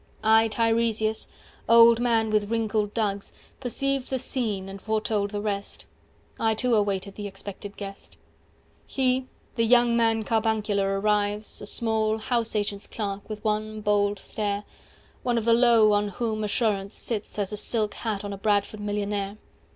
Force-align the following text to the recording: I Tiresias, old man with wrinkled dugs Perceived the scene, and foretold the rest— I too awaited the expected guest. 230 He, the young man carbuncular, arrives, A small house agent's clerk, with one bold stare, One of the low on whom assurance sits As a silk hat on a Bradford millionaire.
I 0.23 0.47
Tiresias, 0.47 1.27
old 1.69 1.99
man 1.99 2.31
with 2.31 2.49
wrinkled 2.49 2.91
dugs 2.95 3.33
Perceived 3.59 4.09
the 4.09 4.17
scene, 4.17 4.67
and 4.67 4.81
foretold 4.81 5.29
the 5.29 5.39
rest— 5.41 5.85
I 6.39 6.55
too 6.55 6.73
awaited 6.73 7.13
the 7.13 7.27
expected 7.27 7.77
guest. 7.77 8.17
230 8.87 8.87
He, 8.87 9.27
the 9.57 9.63
young 9.69 9.95
man 9.95 10.23
carbuncular, 10.23 10.99
arrives, 10.99 11.61
A 11.61 11.67
small 11.67 12.17
house 12.17 12.55
agent's 12.55 12.87
clerk, 12.87 13.29
with 13.29 13.43
one 13.45 13.81
bold 13.81 14.17
stare, 14.17 14.63
One 15.21 15.37
of 15.37 15.45
the 15.45 15.53
low 15.53 15.91
on 15.91 16.07
whom 16.07 16.43
assurance 16.43 16.95
sits 16.95 17.37
As 17.37 17.53
a 17.53 17.55
silk 17.57 17.93
hat 17.93 18.25
on 18.25 18.33
a 18.33 18.39
Bradford 18.39 18.79
millionaire. 18.79 19.37